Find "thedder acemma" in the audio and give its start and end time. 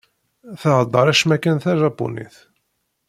0.61-1.37